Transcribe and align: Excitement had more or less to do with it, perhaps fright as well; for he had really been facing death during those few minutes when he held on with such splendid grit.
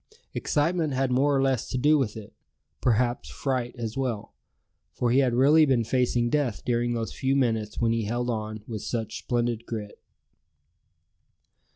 Excitement 0.33 0.93
had 0.93 1.11
more 1.11 1.35
or 1.37 1.43
less 1.43 1.69
to 1.69 1.77
do 1.77 1.95
with 1.95 2.17
it, 2.17 2.33
perhaps 2.81 3.29
fright 3.29 3.75
as 3.77 3.95
well; 3.95 4.33
for 4.91 5.11
he 5.11 5.19
had 5.19 5.35
really 5.35 5.63
been 5.63 5.83
facing 5.83 6.27
death 6.27 6.65
during 6.65 6.95
those 6.95 7.13
few 7.13 7.35
minutes 7.35 7.79
when 7.79 7.91
he 7.91 8.05
held 8.05 8.27
on 8.27 8.63
with 8.65 8.81
such 8.81 9.19
splendid 9.19 9.63
grit. 9.67 10.01